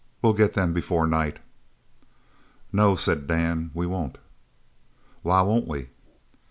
Well 0.23 0.33
get 0.33 0.55
them 0.55 0.73
before 0.73 1.05
night." 1.05 1.37
"No," 2.73 2.95
said 2.95 3.27
Dan, 3.27 3.69
"we 3.75 3.85
won't." 3.85 4.17
"Why 5.21 5.43
won't 5.43 5.67
we?" 5.67 5.89